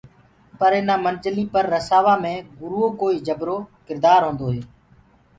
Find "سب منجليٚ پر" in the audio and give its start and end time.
0.97-1.63